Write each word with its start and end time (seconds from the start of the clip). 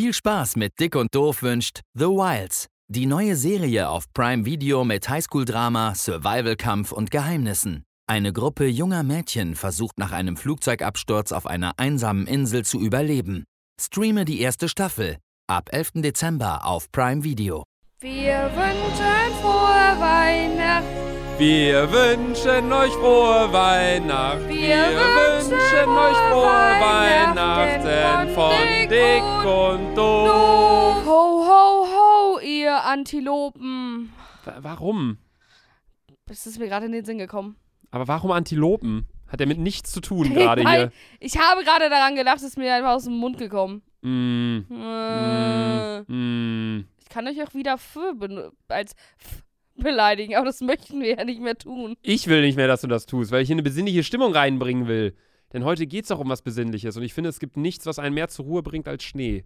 Viel 0.00 0.14
Spaß 0.14 0.56
mit 0.56 0.80
Dick 0.80 0.96
und 0.96 1.14
Doof 1.14 1.42
wünscht 1.42 1.80
The 1.92 2.06
Wilds. 2.06 2.68
Die 2.88 3.04
neue 3.04 3.36
Serie 3.36 3.90
auf 3.90 4.10
Prime 4.14 4.46
Video 4.46 4.82
mit 4.82 5.06
Highschool-Drama, 5.10 5.94
Survival-Kampf 5.94 6.90
und 6.90 7.10
Geheimnissen. 7.10 7.84
Eine 8.06 8.32
Gruppe 8.32 8.66
junger 8.66 9.02
Mädchen 9.02 9.54
versucht 9.54 9.98
nach 9.98 10.12
einem 10.12 10.38
Flugzeugabsturz 10.38 11.32
auf 11.32 11.44
einer 11.44 11.72
einsamen 11.76 12.26
Insel 12.26 12.64
zu 12.64 12.80
überleben. 12.80 13.44
Streame 13.78 14.24
die 14.24 14.40
erste 14.40 14.70
Staffel 14.70 15.18
ab 15.46 15.68
11. 15.70 15.90
Dezember 15.96 16.64
auf 16.64 16.90
Prime 16.90 17.22
Video. 17.22 17.64
Wir 18.00 18.50
wünschen 18.54 19.42
frohe 19.42 20.00
Weihnachten. 20.00 20.86
Wir 21.36 21.92
wünschen 21.92 22.72
euch 22.72 22.92
frohe 22.92 23.52
Weihnachten. 23.52 24.48
Wir 24.48 24.78
wünschen 24.78 25.90
euch 25.90 26.16
frohe 26.30 26.46
Weihnachten 26.46 27.10
Weihnachten 27.30 27.59
von 28.34 28.52
Dick 28.80 28.88
Dick 28.90 29.22
und 29.44 29.94
Doof. 29.94 31.04
Ho, 31.06 31.46
ho, 31.46 31.86
ho, 31.86 32.38
ihr 32.40 32.84
Antilopen. 32.84 34.12
Wa- 34.44 34.58
Warum? 34.60 35.18
Das 36.26 36.46
ist 36.46 36.58
mir 36.58 36.68
gerade 36.68 36.86
in 36.86 36.92
den 36.92 37.04
Sinn 37.04 37.18
gekommen. 37.18 37.56
Aber 37.90 38.06
warum 38.08 38.30
Antilopen? 38.30 39.06
Hat 39.28 39.40
ja 39.40 39.46
mit 39.46 39.58
nichts 39.58 39.92
zu 39.92 40.00
tun 40.00 40.32
gerade 40.34 40.62
hier. 40.68 40.92
Ich 41.18 41.36
habe 41.38 41.62
gerade 41.64 41.88
daran 41.90 42.14
gedacht, 42.16 42.36
es 42.38 42.42
ist 42.44 42.58
mir 42.58 42.72
einfach 42.74 42.90
aus 42.92 43.04
dem 43.04 43.14
Mund 43.16 43.38
gekommen. 43.38 43.82
Mm, 44.02 44.60
Äh, 44.70 46.00
mm. 46.12 46.84
Ich 47.02 47.08
kann 47.08 47.26
euch 47.26 47.42
auch 47.42 47.54
wieder 47.54 47.78
für 47.78 48.14
als 48.68 48.94
f 49.18 49.42
beleidigen, 49.76 50.36
aber 50.36 50.46
das 50.46 50.60
möchten 50.60 51.00
wir 51.00 51.16
ja 51.16 51.24
nicht 51.24 51.40
mehr 51.40 51.56
tun. 51.56 51.94
Ich 52.02 52.26
will 52.28 52.42
nicht 52.42 52.56
mehr, 52.56 52.68
dass 52.68 52.82
du 52.82 52.86
das 52.86 53.06
tust, 53.06 53.32
weil 53.32 53.42
ich 53.42 53.46
hier 53.48 53.54
eine 53.54 53.62
besinnliche 53.62 54.04
Stimmung 54.04 54.32
reinbringen 54.34 54.86
will. 54.86 55.16
Denn 55.52 55.64
heute 55.64 55.86
geht 55.86 56.04
es 56.04 56.08
doch 56.08 56.20
um 56.20 56.28
was 56.28 56.42
Besinnliches 56.42 56.96
und 56.96 57.02
ich 57.02 57.12
finde, 57.14 57.30
es 57.30 57.40
gibt 57.40 57.56
nichts, 57.56 57.86
was 57.86 57.98
einen 57.98 58.14
mehr 58.14 58.28
zur 58.28 58.44
Ruhe 58.44 58.62
bringt 58.62 58.86
als 58.88 59.02
Schnee. 59.02 59.44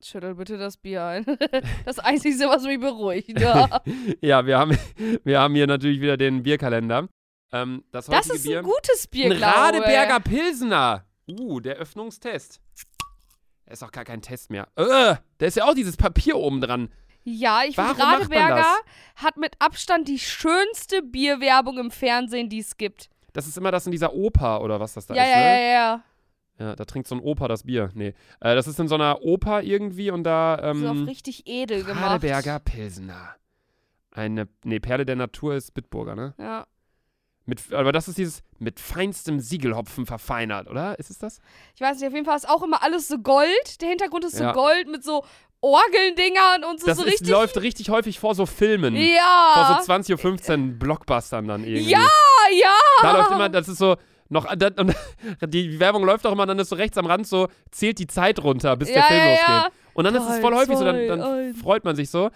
Schüttel 0.00 0.34
bitte 0.36 0.58
das 0.58 0.76
Bier 0.76 1.04
ein. 1.04 1.26
Das 1.84 1.98
Einzige, 1.98 2.48
was 2.48 2.62
mich 2.62 2.78
beruhigt. 2.78 3.38
Ja. 3.40 3.80
Ja, 4.20 4.46
wir 4.46 4.58
haben, 4.58 4.78
wir 5.24 5.40
haben 5.40 5.54
hier 5.54 5.66
natürlich 5.66 6.00
wieder 6.00 6.16
den 6.16 6.42
Bierkalender. 6.42 7.08
Ähm, 7.52 7.84
das 7.90 8.06
Das 8.06 8.28
ist 8.28 8.44
Bier. 8.44 8.58
ein 8.58 8.64
gutes 8.64 9.08
Bier, 9.08 9.26
Ein 9.30 9.38
glaube 9.38 9.56
Radeberger 9.56 10.20
Pilsener. 10.20 11.04
Uh, 11.28 11.60
der 11.60 11.76
Öffnungstest. 11.76 12.60
Der 13.66 13.72
ist 13.72 13.82
auch 13.82 13.90
gar 13.92 14.04
kein 14.04 14.22
Test 14.22 14.50
mehr. 14.50 14.68
Äh, 14.76 15.16
da 15.38 15.46
ist 15.46 15.56
ja 15.56 15.64
auch 15.64 15.74
dieses 15.74 15.96
Papier 15.96 16.36
oben 16.36 16.60
dran. 16.60 16.90
Ja, 17.24 17.62
ich 17.66 17.74
finde, 17.74 17.98
Radeberger 17.98 18.76
hat 19.16 19.36
mit 19.36 19.54
Abstand 19.58 20.08
die 20.08 20.18
schönste 20.18 21.02
Bierwerbung 21.02 21.78
im 21.78 21.90
Fernsehen, 21.90 22.48
die 22.48 22.60
es 22.60 22.76
gibt. 22.76 23.10
Das 23.32 23.46
ist 23.46 23.56
immer 23.58 23.70
das 23.70 23.86
in 23.86 23.92
dieser 23.92 24.12
Oper 24.14 24.62
oder 24.62 24.80
was 24.80 24.94
das 24.94 25.06
da 25.06 25.14
ja, 25.14 25.22
ist, 25.22 25.28
ja, 25.30 25.36
ne? 25.36 25.42
ja, 25.44 25.60
ja, 25.70 26.02
Ja, 26.58 26.76
da 26.76 26.84
trinkt 26.84 27.06
so 27.08 27.14
ein 27.14 27.20
Opa 27.20 27.46
das 27.48 27.62
Bier. 27.64 27.90
Nee. 27.94 28.14
Äh, 28.40 28.54
das 28.54 28.66
ist 28.66 28.78
in 28.80 28.88
so 28.88 28.94
einer 28.94 29.22
Oper 29.22 29.62
irgendwie 29.62 30.10
und 30.10 30.24
da. 30.24 30.58
Ähm, 30.62 30.80
So 30.80 30.88
auf 30.88 31.06
richtig 31.06 31.46
edel 31.46 31.84
gemacht. 31.84 32.04
Radeberger 32.04 32.58
Pilsener. 32.60 33.34
Eine. 34.10 34.48
Nee, 34.64 34.80
Perle 34.80 35.04
der 35.06 35.16
Natur 35.16 35.54
ist 35.54 35.72
Bitburger, 35.74 36.14
ne? 36.16 36.34
Ja. 36.38 36.66
Mit, 37.46 37.72
aber 37.72 37.92
das 37.92 38.08
ist 38.08 38.18
dieses 38.18 38.42
mit 38.58 38.78
feinstem 38.78 39.40
Siegelhopfen 39.40 40.04
verfeinert, 40.04 40.68
oder? 40.68 40.98
Ist 40.98 41.08
es 41.10 41.16
das? 41.18 41.38
Ich 41.74 41.80
weiß 41.80 41.98
nicht, 41.98 42.06
auf 42.06 42.12
jeden 42.12 42.26
Fall 42.26 42.36
ist 42.36 42.48
auch 42.48 42.62
immer 42.62 42.82
alles 42.82 43.08
so 43.08 43.18
Gold. 43.18 43.80
Der 43.80 43.88
Hintergrund 43.88 44.24
ist 44.24 44.38
Ja. 44.38 44.52
so 44.52 44.60
Gold 44.60 44.88
mit 44.90 45.02
so 45.02 45.24
Orgeldingern 45.60 46.64
und 46.64 46.80
so, 46.80 46.86
Das 46.86 46.98
so 46.98 47.04
ist, 47.04 47.12
richtig. 47.12 47.28
läuft 47.30 47.56
richtig 47.60 47.90
häufig 47.90 48.18
vor 48.18 48.34
so 48.34 48.46
Filmen. 48.46 48.94
ja. 48.94 49.52
Vor 49.54 49.82
so 49.82 49.92
20.15 49.92 50.72
Uhr 50.72 50.78
Blockbustern 50.78 51.46
dann 51.48 51.64
irgendwie. 51.64 51.90
Ja, 51.90 52.06
ja. 52.52 52.74
Da 53.02 53.12
läuft 53.16 53.30
immer, 53.30 53.48
das 53.48 53.68
ist 53.68 53.78
so, 53.78 53.96
noch, 54.28 54.46
das, 54.56 54.72
und 54.76 54.94
die 55.52 55.78
Werbung 55.80 56.04
läuft 56.04 56.26
auch 56.26 56.32
immer, 56.32 56.46
dann 56.46 56.58
ist 56.58 56.68
so 56.68 56.76
rechts 56.76 56.98
am 56.98 57.06
Rand 57.06 57.26
so, 57.26 57.48
zählt 57.70 57.98
die 57.98 58.06
Zeit 58.06 58.42
runter, 58.42 58.76
bis 58.76 58.88
der 58.88 58.98
Ja, 58.98 59.02
Film 59.04 59.18
ja, 59.20 59.30
losgeht. 59.30 59.48
ja. 59.48 59.68
Und 59.94 60.04
dann 60.04 60.14
ist 60.14 60.28
es 60.28 60.38
voll 60.38 60.54
häufig 60.54 60.76
so, 60.76 60.84
dann, 60.84 61.08
dann 61.08 61.20
eins. 61.22 61.60
freut 61.60 61.84
man 61.84 61.96
sich 61.96 62.10
so. 62.10 62.30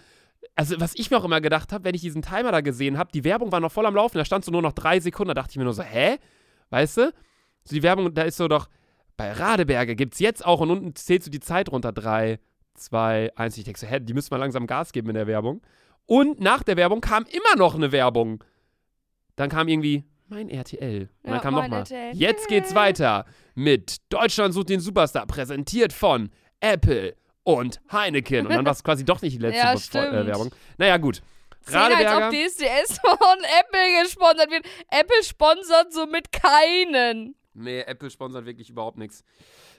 Also, 0.57 0.79
was 0.81 0.95
ich 0.97 1.11
mir 1.11 1.17
auch 1.19 1.25
immer 1.25 1.41
gedacht 1.41 1.73
habe, 1.73 1.85
wenn 1.85 1.95
ich 1.95 2.01
diesen 2.01 2.21
Timer 2.23 2.51
da 2.53 2.61
gesehen 2.61 2.99
habe, 2.99 3.11
die 3.13 3.25
Werbung 3.25 3.53
war 3.53 3.61
noch 3.61 3.71
voll 3.73 3.87
am 3.87 3.95
Laufen, 3.95 4.19
da 4.19 4.25
stand 4.25 4.45
so 4.45 4.51
nur 4.51 4.63
noch 4.63 4.73
drei 4.73 5.01
Sekunden, 5.01 5.29
da 5.29 5.35
dachte 5.35 5.53
ich 5.53 5.57
mir 5.57 5.65
nur 5.65 5.73
so, 5.73 5.83
hä? 5.83 6.19
Weißt 6.71 6.97
du? 6.97 7.13
So 7.65 7.75
die 7.75 7.83
Werbung, 7.83 8.13
da 8.13 8.23
ist 8.23 8.37
so 8.37 8.49
doch, 8.49 8.69
bei 9.17 9.31
Radeberger 9.33 9.95
gibt's 9.95 10.19
jetzt 10.19 10.45
auch 10.45 10.61
und 10.61 10.71
unten 10.71 10.95
zählst 10.97 11.27
du 11.29 11.31
die 11.31 11.41
Zeit 11.41 11.71
runter. 11.71 11.93
Drei, 11.93 12.39
zwei, 12.75 13.31
eins. 13.37 13.57
Ich 13.57 13.65
denke 13.65 13.79
so, 13.79 13.87
hä, 13.87 14.01
die 14.01 14.15
müssen 14.15 14.35
mal 14.35 14.39
langsam 14.39 14.67
Gas 14.67 14.93
geben 14.93 15.09
in 15.11 15.15
der 15.15 15.27
Werbung. 15.27 15.63
Und 16.07 16.41
nach 16.41 16.63
der 16.65 16.77
Werbung 16.77 17.01
kam 17.01 17.25
immer 17.25 17.57
noch 17.57 17.75
eine 17.77 17.93
Werbung. 17.93 18.43
Dann 19.37 19.49
kam 19.51 19.69
irgendwie 19.69 20.05
mein 20.29 20.49
RTL. 20.49 21.03
Und 21.03 21.09
Ja, 21.25 21.33
dann 21.33 21.41
kam 21.41 21.55
nochmal. 21.55 21.85
Jetzt 22.13 22.49
geht's 22.49 22.75
weiter 22.75 23.27
mit 23.55 23.97
Deutschland 24.09 24.55
sucht 24.55 24.71
den 24.71 24.81
Superstar, 24.81 25.27
präsentiert 25.27 25.93
von 25.93 26.31
Apple 26.61 27.15
und 27.43 27.81
Heineken. 27.91 28.47
Und 28.47 28.53
dann 28.55 28.65
war 28.65 28.73
es 28.73 28.83
quasi 28.85 29.05
doch 29.05 29.21
nicht 29.21 29.35
die 29.35 29.39
letzte 29.39 29.59
Ja, 29.59 29.73
Befo- 29.75 29.99
äh. 29.99 30.27
Werbung. 30.27 30.51
Naja, 30.79 30.97
gut. 30.97 31.21
Sehen, 31.65 31.77
als 31.77 31.93
Radeberger. 31.93 32.27
ob 32.29 32.33
DSDS 32.33 32.99
von 33.05 33.39
Apple 33.61 34.03
gesponsert 34.03 34.51
wird. 34.51 34.67
Apple 34.91 35.23
sponsert 35.23 35.93
somit 35.93 36.33
keinen. 36.33 37.35
Nee, 37.55 37.81
Apple 37.83 38.11
sponsert 38.11 38.47
wirklich 38.47 38.71
überhaupt 38.71 38.99
nichts. 38.99 39.23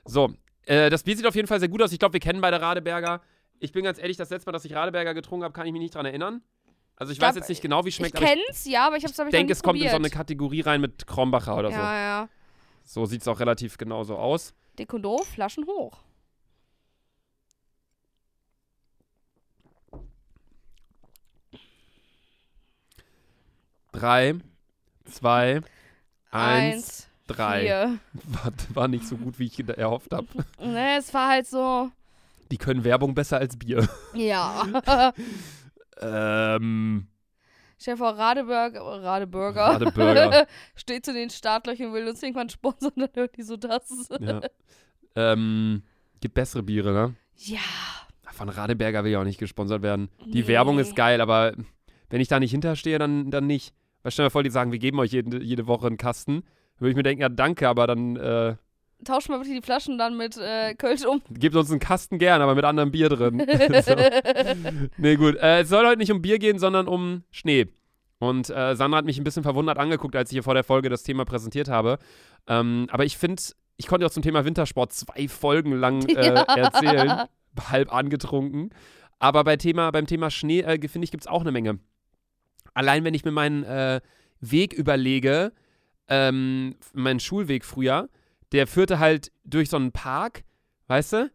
So, 0.05 0.33
äh, 0.65 0.89
das 0.89 1.03
Bier 1.03 1.17
sieht 1.17 1.25
auf 1.25 1.35
jeden 1.35 1.47
Fall 1.47 1.59
sehr 1.59 1.69
gut 1.69 1.81
aus. 1.81 1.91
Ich 1.91 1.99
glaube, 1.99 2.13
wir 2.13 2.19
kennen 2.19 2.39
beide 2.41 2.61
Radeberger. 2.61 3.21
Ich 3.59 3.71
bin 3.71 3.83
ganz 3.83 3.97
ehrlich, 3.97 4.17
das 4.17 4.29
letzte 4.29 4.47
Mal, 4.47 4.53
dass 4.53 4.65
ich 4.65 4.73
Radeberger 4.75 5.13
getrunken 5.13 5.43
habe, 5.43 5.53
kann 5.53 5.65
ich 5.65 5.73
mich 5.73 5.81
nicht 5.81 5.95
dran 5.95 6.05
erinnern. 6.05 6.41
Also 6.95 7.11
ich, 7.11 7.15
Ich 7.15 7.19
glaub, 7.19 7.29
weiß 7.29 7.35
jetzt 7.37 7.49
nicht 7.49 7.61
genau, 7.61 7.85
wie 7.85 7.91
schmeckt, 7.91 8.19
ich 8.19 8.25
kenn's, 8.25 8.65
ja, 8.65 8.87
aber 8.87 8.97
ich 8.97 9.03
hab's, 9.03 9.15
glaube 9.15 9.29
ich 9.29 9.33
ich, 9.33 9.39
denke, 9.39 9.53
es 9.53 9.63
kommt 9.63 9.81
in 9.81 9.89
so 9.89 9.95
eine. 9.95 10.09
Kategorie 10.09 10.61
rein 10.61 10.79
mit 10.81 11.07
Krombacher 11.07 11.57
oder 11.57 11.69
Ja, 11.69 11.95
ja. 11.95 12.29
so. 12.83 13.01
So 13.01 13.05
sieht 13.05 13.21
es 13.21 13.27
auch 13.27 13.39
relativ 13.39 13.77
genauso 13.77 14.17
aus. 14.17 14.53
Doof, 14.77 15.27
Flaschen 15.27 15.65
hoch. 15.65 15.99
Drei, 23.91 24.35
zwei, 25.05 25.61
eins, 26.31 27.07
drei. 27.27 27.61
Vier. 27.61 27.99
War, 28.43 28.53
war 28.73 28.87
nicht 28.87 29.07
so 29.07 29.17
gut, 29.17 29.37
wie 29.39 29.45
ich 29.45 29.59
erhofft 29.77 30.11
habe. 30.11 30.27
Ne, 30.59 30.97
es 30.97 31.13
war 31.13 31.29
halt 31.29 31.47
so. 31.47 31.91
Die 32.51 32.57
können 32.57 32.83
Werbung 32.83 33.13
besser 33.13 33.37
als 33.37 33.57
Bier. 33.57 33.87
Ja. 34.13 35.13
ähm, 36.01 37.07
Chef 37.79 37.97
vor 37.97 38.11
Radeburger, 38.17 38.81
Radeburger. 38.81 40.47
Steht 40.75 41.05
zu 41.05 41.13
den 41.13 41.29
Startlöchern 41.29 41.87
und 41.87 41.93
will 41.93 42.07
uns 42.07 42.23
irgendwann 42.23 42.49
sponsern, 42.49 42.93
dann 42.95 43.09
hört 43.13 43.35
die 43.37 43.43
so 43.43 43.57
das. 43.57 44.09
ja. 44.19 44.41
ähm, 45.15 45.83
gibt 46.21 46.35
bessere 46.35 46.63
Biere, 46.63 46.93
ne? 46.93 47.15
Ja. 47.35 47.59
Von 48.31 48.49
Radeberger 48.49 49.03
will 49.03 49.11
ja 49.11 49.19
auch 49.19 49.25
nicht 49.25 49.39
gesponsert 49.39 49.81
werden. 49.83 50.09
Die 50.25 50.41
Nee. 50.41 50.47
Werbung 50.47 50.79
ist 50.79 50.95
geil, 50.95 51.21
aber 51.21 51.53
wenn 52.09 52.21
ich 52.21 52.27
da 52.27 52.39
nicht 52.39 52.51
hinterstehe, 52.51 52.97
dann, 52.97 53.29
dann 53.29 53.45
nicht. 53.45 53.75
Weil 54.01 54.11
stell 54.11 54.25
dir 54.25 54.31
vor, 54.31 54.43
die 54.43 54.49
sagen, 54.49 54.71
wir 54.71 54.79
geben 54.79 54.99
euch 54.99 55.11
jede, 55.11 55.43
jede 55.43 55.67
Woche 55.67 55.87
einen 55.87 55.97
Kasten. 55.97 56.41
Dann 56.41 56.79
würde 56.79 56.89
ich 56.91 56.95
mir 56.95 57.03
denken, 57.03 57.21
ja, 57.21 57.29
danke, 57.29 57.67
aber 57.69 57.85
dann 57.85 58.15
äh, 58.15 58.55
Tausch 59.03 59.29
mal 59.29 59.39
bitte 59.39 59.51
die 59.53 59.61
Flaschen 59.61 59.97
dann 59.97 60.17
mit 60.17 60.37
äh, 60.37 60.73
Kölsch 60.75 61.05
um. 61.05 61.21
gebt 61.31 61.55
uns 61.55 61.69
einen 61.71 61.79
Kasten 61.79 62.17
gern, 62.19 62.41
aber 62.41 62.55
mit 62.55 62.65
anderem 62.65 62.91
Bier 62.91 63.09
drin. 63.09 63.39
so. 63.85 63.95
Nee, 64.97 65.15
gut. 65.15 65.35
Äh, 65.37 65.61
es 65.61 65.69
soll 65.69 65.85
heute 65.85 65.97
nicht 65.99 66.11
um 66.11 66.21
Bier 66.21 66.39
gehen, 66.39 66.59
sondern 66.59 66.87
um 66.87 67.23
Schnee. 67.31 67.67
Und 68.19 68.49
äh, 68.49 68.75
Sandra 68.75 68.99
hat 68.99 69.05
mich 69.05 69.17
ein 69.17 69.23
bisschen 69.23 69.43
verwundert 69.43 69.77
angeguckt, 69.77 70.15
als 70.15 70.31
ich 70.31 70.35
hier 70.35 70.43
vor 70.43 70.53
der 70.53 70.63
Folge 70.63 70.89
das 70.89 71.03
Thema 71.03 71.25
präsentiert 71.25 71.67
habe. 71.67 71.99
Ähm, 72.47 72.87
aber 72.89 73.03
ich 73.05 73.17
finde, 73.17 73.41
ich 73.77 73.87
konnte 73.87 74.05
auch 74.05 74.11
zum 74.11 74.23
Thema 74.23 74.45
Wintersport 74.45 74.93
zwei 74.93 75.27
Folgen 75.27 75.73
lang 75.73 76.05
äh, 76.07 76.27
Ja. 76.27 76.43
erzählen, 76.43 77.27
halb 77.69 77.93
angetrunken. 77.93 78.69
Aber 79.19 79.43
bei 79.43 79.57
Thema, 79.57 79.91
beim 79.91 80.05
Thema 80.05 80.29
Schnee, 80.29 80.61
äh, 80.61 80.79
finde 80.87 81.05
ich, 81.05 81.11
gibt 81.11 81.23
es 81.23 81.27
auch 81.27 81.41
eine 81.41 81.51
Menge. 81.51 81.79
Allein 82.73 83.03
wenn 83.03 83.13
ich 83.13 83.25
mir 83.25 83.31
meinen 83.31 83.63
äh, 83.63 84.01
Weg 84.39 84.73
überlege, 84.73 85.51
ähm, 86.07 86.75
meinen 86.93 87.19
Schulweg 87.19 87.65
früher, 87.65 88.09
der 88.53 88.67
führte 88.67 88.99
halt 88.99 89.31
durch 89.43 89.69
so 89.69 89.77
einen 89.77 89.91
Park, 89.91 90.43
weißt 90.87 91.13
du? 91.13 91.31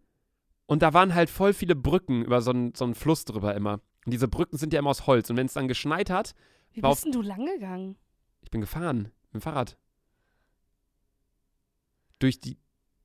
Und 0.66 0.82
da 0.82 0.94
waren 0.94 1.14
halt 1.14 1.30
voll 1.30 1.52
viele 1.52 1.74
Brücken 1.74 2.24
über 2.24 2.40
so 2.42 2.50
einen, 2.50 2.74
so 2.74 2.84
einen 2.84 2.94
Fluss 2.94 3.24
drüber 3.24 3.54
immer. 3.54 3.74
Und 4.06 4.12
diese 4.12 4.28
Brücken 4.28 4.56
sind 4.56 4.72
ja 4.72 4.78
immer 4.78 4.90
aus 4.90 5.06
Holz. 5.06 5.28
Und 5.30 5.36
wenn 5.36 5.46
es 5.46 5.54
dann 5.54 5.68
geschneit 5.68 6.10
hat, 6.10 6.34
Wie 6.72 6.80
bist 6.80 7.04
denn 7.04 7.12
du 7.12 7.22
lang 7.22 7.44
gegangen? 7.46 7.96
ich 8.42 8.50
bin 8.50 8.60
gefahren 8.60 9.10
mit 9.32 9.34
dem 9.34 9.40
Fahrrad. 9.42 9.76
Durch 12.18 12.40
die. 12.40 12.56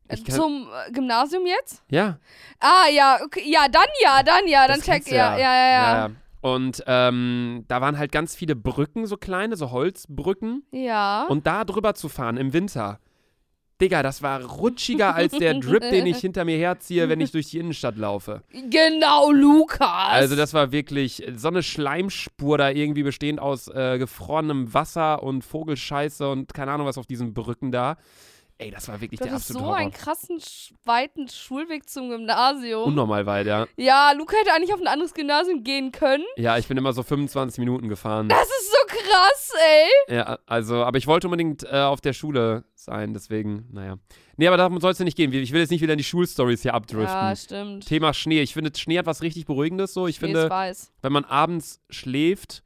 Äh, 0.07 0.17
Zum 0.17 0.67
äh, 0.87 0.91
Gymnasium 0.91 1.45
jetzt? 1.45 1.83
Ja, 1.89 2.19
Ah, 2.59 2.87
ja, 2.91 3.19
okay. 3.23 3.43
Ja, 3.45 3.67
dann 3.69 3.85
ja, 4.01 4.23
dann 4.23 4.47
ja, 4.47 4.67
dann 4.67 4.77
Das 4.77 4.85
check. 4.85 4.93
kennst 4.95 5.11
du 5.11 5.15
Ja, 5.15 5.37
ja, 5.37 5.53
ja, 5.55 6.07
ja. 6.07 6.11
Und 6.41 6.83
ähm, 6.87 7.63
da 7.69 7.79
waren 7.79 7.97
halt 7.97 8.11
ganz 8.11 8.35
viele 8.35 8.55
Brücken, 8.55 9.05
so 9.07 9.15
kleine, 9.15 9.55
so 9.55 9.71
Holzbrücken. 9.71 10.63
Ja. 10.71 11.25
Und 11.27 11.47
da 11.47 11.63
drüber 11.63 11.95
zu 11.95 12.09
fahren 12.09 12.35
im 12.35 12.51
Winter. 12.51 12.99
Digga, 13.83 14.01
das 14.01 14.21
war 14.21 14.41
rutschiger 14.41 15.13
als 15.13 15.33
der 15.33 15.55
Drip, 15.55 15.81
den 15.81 16.05
ich 16.05 16.17
hinter 16.21 16.45
mir 16.45 16.57
herziehe, 16.57 17.09
wenn 17.09 17.19
ich 17.19 17.31
durch 17.31 17.49
die 17.49 17.59
Innenstadt 17.59 17.97
laufe. 17.97 18.41
Genau, 18.69 19.31
Lukas. 19.31 19.81
Also 20.09 20.37
das 20.37 20.53
war 20.53 20.71
wirklich 20.71 21.21
so 21.35 21.49
eine 21.49 21.61
Schleimspur 21.63 22.57
da 22.57 22.69
irgendwie 22.69 23.03
bestehend 23.03 23.41
aus 23.41 23.67
äh, 23.67 23.97
gefrorenem 23.97 24.73
Wasser 24.73 25.21
und 25.21 25.43
Vogelscheiße 25.43 26.29
und 26.29 26.53
keine 26.53 26.71
Ahnung 26.71 26.87
was 26.87 26.97
auf 26.97 27.05
diesen 27.07 27.33
Brücken 27.33 27.71
da. 27.73 27.97
Ey, 28.59 28.71
das 28.71 28.87
war 28.87 29.01
wirklich 29.01 29.19
Du 29.19 29.25
der 29.25 29.33
absolute 29.33 29.59
so 29.63 29.65
Horror. 29.65 29.77
einen 29.77 29.91
krassen, 29.91 30.39
weiten 30.85 31.27
Schulweg 31.27 31.89
zum 31.89 32.09
Gymnasium. 32.09 32.83
Unnormal 32.83 33.25
weit, 33.25 33.47
ja. 33.47 33.65
ja, 33.75 34.11
Luca 34.13 34.37
hätte 34.37 34.53
eigentlich 34.53 34.73
auf 34.73 34.79
ein 34.79 34.87
anderes 34.87 35.13
Gymnasium 35.13 35.63
gehen 35.63 35.91
können. 35.91 36.23
Ja, 36.37 36.57
ich 36.57 36.67
bin 36.67 36.77
immer 36.77 36.93
so 36.93 37.03
25 37.03 37.59
Minuten 37.59 37.89
gefahren. 37.89 38.29
Das 38.29 38.43
ist 38.43 38.62
so 38.62 38.62
krass, 39.03 39.51
ey. 40.07 40.15
Ja, 40.15 40.39
also, 40.45 40.83
aber 40.83 40.97
ich 40.97 41.07
wollte 41.07 41.27
unbedingt 41.27 41.63
äh, 41.63 41.77
auf 41.81 42.01
der 42.01 42.13
Schule 42.13 42.65
sein, 42.75 43.13
deswegen, 43.13 43.67
naja. 43.71 43.97
Nee, 44.37 44.47
aber 44.47 44.57
darum 44.57 44.79
soll 44.79 44.91
es 44.91 44.99
ja 44.99 45.05
nicht 45.05 45.17
gehen. 45.17 45.31
Ich 45.31 45.51
will 45.51 45.61
jetzt 45.61 45.69
nicht 45.69 45.81
wieder 45.81 45.93
in 45.93 45.97
die 45.97 46.03
Schulstories 46.03 46.61
hier 46.63 46.73
abdriften. 46.73 47.07
Ja, 47.07 47.35
stimmt. 47.35 47.85
Thema 47.85 48.13
Schnee. 48.13 48.41
Ich 48.41 48.53
finde, 48.53 48.71
Schnee 48.75 48.97
hat 48.97 49.05
was 49.05 49.21
richtig 49.21 49.45
Beruhigendes 49.45 49.93
so. 49.93 50.07
Ich 50.07 50.17
Schnee 50.17 50.27
finde, 50.27 50.49
weiß. 50.49 50.91
wenn 51.01 51.13
man 51.13 51.25
abends 51.25 51.81
schläft 51.89 52.63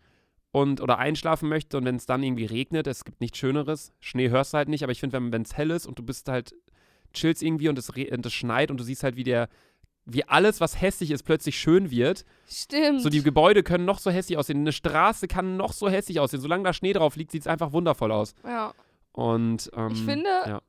und 0.52 0.82
oder 0.82 0.98
einschlafen 0.98 1.50
möchte 1.50 1.78
und 1.78 1.86
wenn 1.86 1.98
es 1.98 2.06
dann 2.06 2.24
irgendwie 2.24 2.46
regnet, 2.46 2.88
es 2.88 3.04
gibt 3.04 3.22
nichts 3.22 3.38
Schöneres. 3.38 3.92
Schnee 4.00 4.30
hörst 4.30 4.54
du 4.54 4.58
halt 4.58 4.70
nicht, 4.70 4.84
aber 4.84 4.92
ich 4.92 5.00
finde, 5.00 5.20
wenn 5.32 5.42
es 5.42 5.58
hell 5.58 5.72
ist 5.72 5.86
und 5.86 6.00
du 6.00 6.04
bist 6.04 6.30
halt, 6.30 6.56
chillst 7.14 7.44
irgendwie 7.44 7.70
und 7.70 7.78
es, 7.78 7.90
und 7.90 8.26
es 8.26 8.34
schneit 8.34 8.72
und 8.72 8.80
du 8.80 8.84
siehst 8.84 9.04
halt, 9.04 9.16
wie 9.16 9.24
der, 9.24 9.50
wie 10.10 10.24
alles, 10.24 10.62
was 10.62 10.80
hässlich 10.82 11.12
ist, 11.12 11.24
plötzlich 11.24 11.60
schön 11.60 11.92
wird. 11.92 12.24
Stimmt. 12.50 13.02
So, 13.02 13.10
die 13.10 13.22
Gebäude 13.22 13.62
können 13.62 13.86
noch 13.86 14.00
so 14.00 14.10
hässlich 14.10 14.38
aussehen. 14.38 14.60
Eine 14.62 14.72
Straße 14.72 15.28
kann 15.28 15.58
noch 15.58 15.74
so 15.74 15.90
hässlich 15.90 16.20
aussehen. 16.22 16.40
Solange 16.42 16.64
da 16.64 16.72
Schnee 16.74 16.94
drauf 16.94 17.18
liegt, 17.18 17.32
sieht 17.32 17.42
es 17.42 17.48
einfach 17.48 17.74
wundervoll 17.74 18.12
aus. 18.12 18.34
ja. 18.46 18.74
Und 19.12 19.72
ähm, 19.76 19.90
Ich 19.94 20.04
finde, 20.04 20.30
ja. 20.46 20.62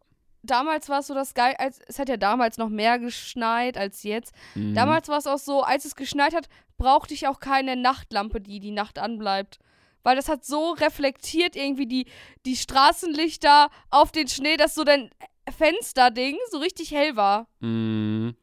damals 0.43 0.88
war 0.88 1.00
es 1.00 1.06
so 1.08 1.14
das 1.14 1.35
geil, 1.35 1.55
als 1.58 1.81
es 1.87 1.99
hat 1.99 2.08
ja 2.08 2.17
damals 2.17 2.56
noch 2.56 2.70
mehr 2.70 2.99
geschneit 2.99 3.76
als 3.76 4.02
jetzt. 4.05 4.35
mhm. 4.55 4.75
Damals 4.75 5.08
war 5.08 5.19
es 5.19 5.26
auch 5.26 5.38
so, 5.38 5.62
als 5.62 5.84
es 5.84 5.94
geschneit 5.94 6.34
hat, 6.34 6.49
brauchte 6.79 7.12
ich 7.12 7.29
auch 7.29 7.41
keine 7.41 7.76
Nachtlampe, 7.76 8.41
die 8.41 8.58
die 8.58 8.70
Nacht 8.70 8.99
anbleibt. 8.99 9.58
Weil 10.02 10.17
das 10.17 10.29
hat 10.31 10.46
so 10.46 10.70
reflektiert 10.70 11.56
irgendwie 11.56 11.87
die, 11.87 12.06
die 12.46 12.56
Straßenlichter 12.56 13.69
auf 13.91 14.12
den 14.12 14.29
Schnee, 14.29 14.56
dass 14.56 14.75
so 14.75 14.82
dein 14.84 15.11
Fensterding 15.55 16.37
so 16.50 16.58
richtig 16.58 16.93
hell 16.93 17.17
war. 17.17 17.46
Mhm. 17.61 18.34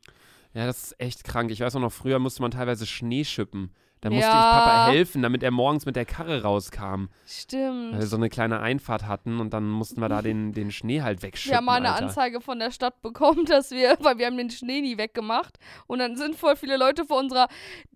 Ja, 0.56 0.66
das 0.66 0.84
ist 0.84 1.00
echt 1.02 1.26
krank. 1.26 1.52
Ich 1.52 1.60
weiß 1.60 1.76
auch 1.76 1.82
noch, 1.82 1.92
früher 1.92 2.18
musste 2.18 2.42
man 2.42 2.50
teilweise 2.52 2.86
Schnee 2.86 3.26
schippen. 3.26 3.72
Da 4.02 4.10
musste 4.12 4.26
Ja. 4.26 4.30
ich 4.30 4.66
Papa 4.66 4.88
helfen, 4.92 5.22
damit 5.24 5.42
er 5.42 5.50
morgens 5.52 5.86
mit 5.86 5.96
der 5.96 6.06
Karre 6.06 6.44
rauskam. 6.44 7.06
Stimmt. 7.26 7.94
Weil 7.94 8.00
wir 8.02 8.08
so 8.08 8.18
eine 8.18 8.30
kleine 8.30 8.60
Einfahrt 8.60 9.08
hatten 9.08 9.40
und 9.40 9.52
dann 9.54 9.68
mussten 9.70 10.00
wir 10.00 10.10
da 10.10 10.22
den, 10.22 10.52
den 10.54 10.72
Schnee 10.72 11.02
halt 11.02 11.24
wegschippen. 11.24 11.52
wir 11.54 11.58
haben 11.58 11.66
mal 11.66 11.78
eine 11.78 11.92
Alter. 11.92 12.06
Anzeige 12.08 12.40
von 12.42 12.60
der 12.60 12.70
Stadt 12.72 13.02
bekommen, 13.02 13.46
dass 13.48 13.72
wir, 13.72 13.98
weil 14.02 14.18
wir 14.20 14.28
haben 14.28 14.38
den 14.38 14.52
Schnee 14.52 14.82
nie 14.82 14.98
weggemacht. 14.98 15.58
Und 15.88 16.00
dann 16.00 16.18
sind 16.18 16.36
voll 16.36 16.56
viele 16.56 16.78
Leute 16.78 17.06
vor 17.06 17.18
unserer. 17.18 17.48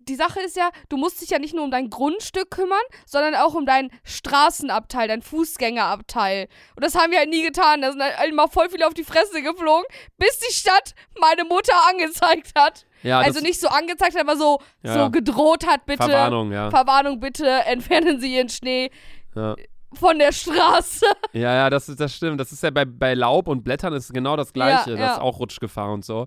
Die 0.08 0.14
Sache 0.16 0.40
ist 0.40 0.56
ja, 0.56 0.70
du 0.88 0.96
musst 0.96 1.20
dich 1.20 1.30
ja 1.30 1.38
nicht 1.38 1.54
nur 1.54 1.62
um 1.62 1.70
dein 1.70 1.90
Grundstück 1.90 2.50
kümmern, 2.50 2.80
sondern 3.06 3.36
auch 3.36 3.54
um 3.54 3.64
deinen 3.66 3.90
Straßenabteil, 4.02 5.06
dein 5.06 5.22
Fußgängerabteil. 5.22 6.48
Und 6.74 6.84
das 6.84 6.96
haben 6.96 7.12
wir 7.12 7.18
halt 7.18 7.28
nie 7.30 7.42
getan. 7.42 7.82
Da 7.82 7.92
sind 7.92 8.02
halt 8.02 8.16
immer 8.30 8.48
voll 8.48 8.68
viele 8.70 8.86
auf 8.86 8.94
die 8.94 9.04
Fresse 9.04 9.42
geflogen, 9.42 9.84
bis 10.18 10.38
die 10.40 10.52
Stadt 10.52 10.94
meine 11.20 11.44
Mutter 11.44 11.74
angezeigt 11.88 12.52
hat. 12.58 12.86
Ja, 13.02 13.20
also 13.20 13.40
nicht 13.40 13.58
so 13.60 13.68
angezeigt 13.68 14.14
hat, 14.14 14.22
aber 14.22 14.36
so, 14.36 14.58
Ja, 14.82 14.92
so 14.92 14.98
ja. 15.00 15.08
gedroht 15.08 15.66
hat, 15.66 15.86
bitte. 15.86 16.02
Verwarnung, 16.04 16.52
ja. 16.52 16.70
Verwarnung, 16.70 17.20
bitte 17.20 17.46
entfernen 17.46 18.20
Sie 18.20 18.34
Ihren 18.36 18.48
Schnee 18.48 18.90
ja. 19.34 19.56
von 19.94 20.18
der 20.18 20.32
Straße. 20.32 21.06
Ja, 21.32 21.54
ja, 21.54 21.70
das, 21.70 21.88
ist, 21.88 22.00
das 22.00 22.14
stimmt. 22.14 22.40
Das 22.40 22.52
ist 22.52 22.62
ja 22.62 22.70
bei, 22.70 22.84
bei 22.84 23.14
Laub 23.14 23.48
und 23.48 23.62
Blättern 23.62 23.92
ist 23.92 24.12
genau 24.12 24.36
das 24.36 24.52
Gleiche. 24.52 24.90
Ja, 24.90 24.96
Das 24.96 25.10
ist 25.12 25.16
ja. 25.18 25.20
auch 25.22 25.38
Rutschgefahr 25.38 25.92
und 25.92 26.04
so. 26.04 26.26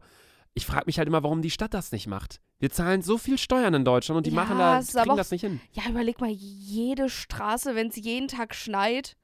Ich 0.55 0.65
frage 0.65 0.83
mich 0.85 0.97
halt 0.97 1.07
immer, 1.07 1.23
warum 1.23 1.41
die 1.41 1.49
Stadt 1.49 1.73
das 1.73 1.91
nicht 1.91 2.07
macht. 2.07 2.39
Wir 2.59 2.69
zahlen 2.69 3.01
so 3.01 3.17
viel 3.17 3.37
Steuern 3.37 3.73
in 3.73 3.83
Deutschland 3.85 4.17
und 4.17 4.25
die 4.25 4.29
Ja, 4.31 4.35
machen 4.35 4.57
da, 4.57 4.79
ist 4.79 4.95
kriegen 4.95 5.17
das 5.17 5.31
nicht 5.31 5.41
hin. 5.41 5.59
Ja, 5.73 5.83
überleg 5.89 6.21
mal, 6.21 6.29
jede 6.29 7.09
Straße, 7.09 7.75
wenn 7.75 7.87
es 7.87 7.97
jeden 7.97 8.27
Tag 8.27 8.55
schneit. 8.55 9.17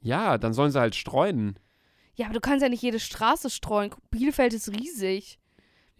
Ja, 0.00 0.38
dann 0.38 0.52
sollen 0.52 0.70
sie 0.70 0.80
halt 0.80 0.94
streuen. 0.94 1.58
Ja, 2.14 2.26
aber 2.26 2.34
du 2.34 2.40
kannst 2.40 2.62
ja 2.62 2.68
nicht 2.68 2.82
jede 2.82 3.00
Straße 3.00 3.50
streuen. 3.50 3.90
Bielefeld 4.10 4.52
ist 4.54 4.68
riesig. 4.70 5.38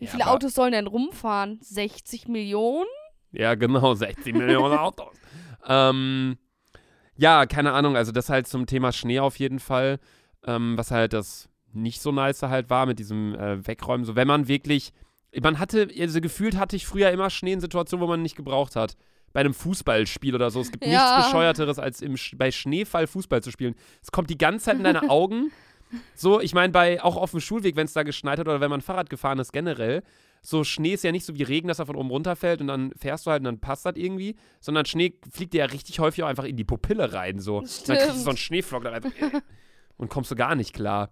Wie 0.01 0.07
Ja, 0.07 0.11
viele 0.11 0.27
Autos 0.29 0.55
sollen 0.55 0.73
denn 0.73 0.87
rumfahren? 0.89 1.59
60 1.63 2.27
Millionen? 2.27 2.89
Ja, 3.33 3.55
genau, 3.55 3.95
16 3.95 4.37
Millionen 4.37 4.77
Autos. 4.77 5.17
Ähm, 5.69 6.37
ja, 7.17 7.47
keine 7.47 7.73
Ahnung, 7.73 7.97
also 7.97 8.11
das 8.13 8.29
halt 8.31 8.49
zum 8.49 8.67
Thema 8.67 8.93
Schnee 8.93 9.21
auf 9.21 9.39
jeden 9.39 9.61
Fall, 9.61 10.01
ähm, 10.45 10.77
was 10.77 10.91
halt 10.91 11.13
das 11.13 11.49
nicht 11.73 12.01
so 12.01 12.11
nice 12.13 12.43
halt 12.43 12.71
war 12.71 12.87
mit 12.87 12.99
diesem 12.99 13.35
äh, 13.35 13.65
Wegräumen. 13.67 14.05
So, 14.05 14.17
wenn 14.17 14.27
man 14.27 14.49
wirklich, 14.49 14.93
man 15.41 15.59
hatte, 15.61 15.89
also 16.01 16.21
gefühlt 16.21 16.57
hatte 16.57 16.75
ich 16.77 16.87
früher 16.87 17.11
immer 17.11 17.31
Schnee 17.31 17.53
in 17.53 17.61
Situationen, 17.61 18.03
wo 18.05 18.09
man 18.09 18.23
nicht 18.23 18.37
gebraucht 18.37 18.75
hat. 18.75 18.97
Bei 19.33 19.39
einem 19.41 19.55
Fußballspiel 19.55 20.35
oder 20.35 20.51
so. 20.51 20.61
Es 20.61 20.73
gibt 20.73 20.85
Ja. 20.85 20.91
nichts 20.91 21.27
Bescheuerteres, 21.27 21.79
als 21.79 22.01
im, 22.01 22.17
bei 22.35 22.51
Schneefall 22.51 23.07
Fußball 23.07 23.41
zu 23.43 23.53
spielen. 23.53 23.77
Es 24.03 24.11
kommt 24.11 24.29
die 24.31 24.39
ganze 24.39 24.65
Zeit 24.65 24.79
in 24.79 24.83
deine 24.85 25.03
Augen. 25.11 25.53
So, 26.15 26.41
ich 26.41 26.55
meine, 26.55 26.73
bei 26.73 27.03
auch 27.03 27.17
auf 27.17 27.33
dem 27.33 27.41
Schulweg, 27.41 27.77
wenn 27.77 27.87
es 27.87 27.93
da 27.93 28.03
geschneit 28.03 28.39
hat 28.39 28.47
oder 28.47 28.61
wenn 28.61 28.71
man 28.71 28.81
Fahrrad 28.81 29.11
gefahren 29.11 29.39
ist, 29.39 29.53
generell, 29.53 30.03
so 30.43 30.65
Schnee 30.65 30.95
ist 30.95 31.05
ja 31.05 31.13
nicht 31.13 31.25
so 31.25 31.35
wie 31.35 31.43
Regen, 31.43 31.69
dass 31.69 31.79
er 31.79 31.87
von 31.87 31.97
oben 31.97 32.11
runterfällt 32.11 32.61
und 32.61 32.67
dann 32.67 32.93
fährst 32.97 33.27
du 33.27 33.31
halt 33.31 33.41
und 33.41 33.45
dann 33.45 33.61
passt 33.61 33.85
das 33.85 33.97
irgendwie, 33.97 34.37
sondern 34.61 34.87
Schnee 34.87 35.15
fliegt 35.31 35.53
dir 35.53 35.59
ja 35.59 35.65
richtig 35.67 35.99
häufig 36.01 36.23
auch 36.23 36.29
einfach 36.29 36.45
in 36.45 36.57
die 36.57 36.65
Pupille 36.65 37.13
rein, 37.13 37.39
so. 37.39 37.59
Und 37.59 37.89
dann 37.89 37.99
kriegst 37.99 38.17
du 38.17 38.21
so 38.21 38.31
einen 38.31 38.39
Schneeflock 38.39 38.85
da 38.85 38.91
rein 38.91 39.03
und 39.97 40.09
kommst 40.09 40.31
du 40.31 40.37
gar 40.37 40.55
nicht 40.55 40.73
klar. 40.73 41.11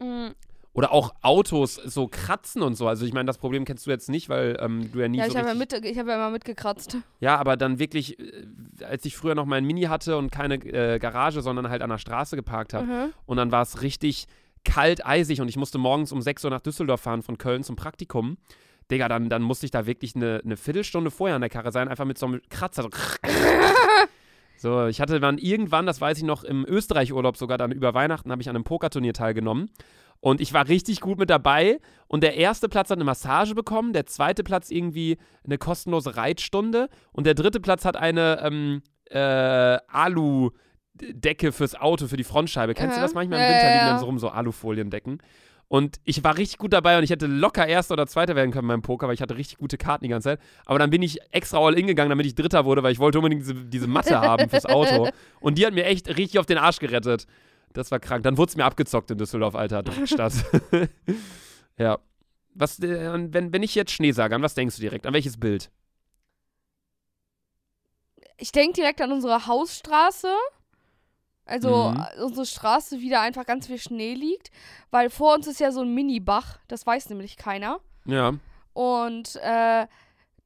Mhm. 0.00 0.34
Oder 0.74 0.92
auch 0.92 1.14
Autos 1.20 1.74
so 1.74 2.08
kratzen 2.08 2.62
und 2.62 2.76
so. 2.76 2.88
Also 2.88 3.04
ich 3.04 3.12
meine, 3.12 3.26
das 3.26 3.36
Problem 3.36 3.66
kennst 3.66 3.86
du 3.86 3.90
jetzt 3.90 4.08
nicht, 4.08 4.30
weil 4.30 4.56
ähm, 4.58 4.90
du 4.90 5.00
ja 5.00 5.08
nie 5.08 5.18
Ja, 5.18 5.24
so 5.24 5.32
ich 5.32 5.36
habe 5.36 5.48
ja, 5.48 5.78
ich 5.82 5.98
hab 5.98 6.06
ja 6.06 6.14
immer 6.14 6.30
mitgekratzt. 6.30 6.96
ja, 7.20 7.36
aber 7.36 7.58
dann 7.58 7.78
wirklich, 7.78 8.18
äh, 8.18 8.84
als 8.84 9.04
ich 9.04 9.16
früher 9.16 9.34
noch 9.34 9.44
mein 9.44 9.66
Mini 9.66 9.82
hatte 9.82 10.16
und 10.16 10.32
keine 10.32 10.54
äh, 10.54 10.98
Garage, 10.98 11.42
sondern 11.42 11.68
halt 11.68 11.82
an 11.82 11.90
der 11.90 11.98
Straße 11.98 12.36
geparkt 12.36 12.72
habe. 12.72 12.86
Mhm. 12.86 13.12
Und 13.26 13.36
dann 13.36 13.52
war 13.52 13.62
es 13.62 13.82
richtig 13.82 14.26
kalt, 14.64 15.04
eisig 15.04 15.40
und 15.40 15.48
ich 15.48 15.56
musste 15.56 15.76
morgens 15.76 16.12
um 16.12 16.22
6 16.22 16.44
Uhr 16.44 16.50
nach 16.50 16.60
Düsseldorf 16.60 17.02
fahren 17.02 17.22
von 17.22 17.36
Köln 17.36 17.64
zum 17.64 17.76
Praktikum. 17.76 18.38
Digga, 18.90 19.08
dann, 19.08 19.28
dann 19.28 19.42
musste 19.42 19.66
ich 19.66 19.70
da 19.70 19.86
wirklich 19.86 20.16
eine, 20.16 20.40
eine 20.44 20.56
Viertelstunde 20.56 21.10
vorher 21.10 21.36
an 21.36 21.40
der 21.40 21.50
Karre 21.50 21.72
sein, 21.72 21.88
einfach 21.88 22.04
mit 22.04 22.18
so 22.18 22.26
einem 22.26 22.40
Kratzer. 22.50 22.82
So, 22.82 22.88
so 24.62 24.86
ich 24.86 25.00
hatte 25.00 25.18
dann 25.20 25.38
irgendwann, 25.38 25.86
das 25.86 26.00
weiß 26.00 26.16
ich 26.18 26.24
noch, 26.24 26.44
im 26.44 26.64
Österreich-Urlaub 26.66 27.36
sogar 27.36 27.58
dann 27.58 27.72
über 27.72 27.94
Weihnachten, 27.94 28.30
habe 28.30 28.40
ich 28.40 28.48
an 28.48 28.56
einem 28.56 28.64
Pokerturnier 28.64 29.12
teilgenommen. 29.12 29.70
Und 30.20 30.40
ich 30.40 30.54
war 30.54 30.68
richtig 30.68 31.00
gut 31.00 31.18
mit 31.18 31.30
dabei. 31.30 31.80
Und 32.06 32.22
der 32.22 32.36
erste 32.36 32.68
Platz 32.68 32.90
hat 32.90 32.96
eine 32.96 33.04
Massage 33.04 33.56
bekommen, 33.56 33.92
der 33.92 34.06
zweite 34.06 34.44
Platz 34.44 34.70
irgendwie 34.70 35.18
eine 35.44 35.58
kostenlose 35.58 36.16
Reitstunde 36.16 36.88
und 37.10 37.26
der 37.26 37.34
dritte 37.34 37.58
Platz 37.58 37.84
hat 37.84 37.96
eine 37.96 38.40
ähm, 38.44 38.82
äh, 39.10 39.18
Alu-Decke 39.88 41.50
fürs 41.50 41.74
Auto, 41.74 42.06
für 42.06 42.16
die 42.16 42.22
Frontscheibe. 42.22 42.74
Kennst 42.74 42.94
du 42.94 43.00
Aha. 43.00 43.06
das 43.06 43.14
manchmal 43.14 43.40
im 43.40 43.44
Ja, 43.44 43.50
Winter 43.50 43.66
ja, 43.66 43.72
liegen 43.72 43.84
ja. 43.86 43.90
dann 43.90 43.98
so 43.98 44.06
rum 44.06 44.18
so 44.20 44.28
Alufoliendecken? 44.28 45.18
Und 45.72 46.00
ich 46.04 46.22
war 46.22 46.36
richtig 46.36 46.58
gut 46.58 46.74
dabei 46.74 46.98
und 46.98 47.04
ich 47.04 47.08
hätte 47.08 47.26
locker 47.26 47.66
Erster 47.66 47.94
oder 47.94 48.06
Zweiter 48.06 48.36
werden 48.36 48.50
können 48.50 48.68
beim 48.68 48.82
Poker, 48.82 49.06
weil 49.06 49.14
ich 49.14 49.22
hatte 49.22 49.38
richtig 49.38 49.56
gute 49.56 49.78
Karten 49.78 50.04
die 50.04 50.10
ganze 50.10 50.28
Zeit. 50.28 50.40
Aber 50.66 50.78
dann 50.78 50.90
bin 50.90 51.00
ich 51.00 51.18
extra 51.30 51.60
all 51.60 51.78
in 51.78 51.86
gegangen, 51.86 52.10
damit 52.10 52.26
ich 52.26 52.34
Dritter 52.34 52.66
wurde, 52.66 52.82
weil 52.82 52.92
ich 52.92 52.98
wollte 52.98 53.16
unbedingt 53.16 53.40
diese, 53.40 53.54
diese 53.54 53.86
Matte 53.86 54.20
haben 54.20 54.50
fürs 54.50 54.66
Auto. 54.66 55.08
Und 55.40 55.56
die 55.56 55.64
hat 55.64 55.72
mir 55.72 55.86
echt 55.86 56.08
richtig 56.08 56.38
auf 56.38 56.44
den 56.44 56.58
Arsch 56.58 56.78
gerettet. 56.78 57.26
Das 57.72 57.90
war 57.90 58.00
krank. 58.00 58.22
Dann 58.22 58.36
wurde 58.36 58.50
es 58.50 58.56
mir 58.56 58.66
abgezockt 58.66 59.12
in 59.12 59.16
Düsseldorf, 59.16 59.54
Alter. 59.54 59.82
Dreckstadt. 59.82 60.34
ja. 61.78 61.98
Was, 62.52 62.78
äh, 62.80 63.32
wenn, 63.32 63.54
wenn 63.54 63.62
ich 63.62 63.74
jetzt 63.74 63.92
Schnee 63.92 64.12
sage, 64.12 64.34
an 64.34 64.42
was 64.42 64.52
denkst 64.52 64.76
du 64.76 64.82
direkt? 64.82 65.06
An 65.06 65.14
welches 65.14 65.38
Bild? 65.38 65.70
Ich 68.36 68.52
denke 68.52 68.74
direkt 68.74 69.00
an 69.00 69.10
unsere 69.10 69.46
Hausstraße. 69.46 70.28
Also 71.44 71.90
Mhm. 71.90 72.04
äh, 72.16 72.22
unsere 72.22 72.46
Straße, 72.46 73.00
wie 73.00 73.10
da 73.10 73.20
einfach 73.22 73.44
ganz 73.46 73.66
viel 73.66 73.78
Schnee 73.78 74.14
liegt. 74.14 74.50
Weil 74.90 75.10
vor 75.10 75.34
uns 75.34 75.46
ist 75.46 75.60
ja 75.60 75.72
so 75.72 75.80
ein 75.82 75.92
Mini-Bach. 75.94 76.58
Das 76.68 76.86
weiß 76.86 77.08
nämlich 77.10 77.36
keiner. 77.36 77.80
Ja. 78.06 78.34
Und 78.74 79.36
äh, 79.36 79.86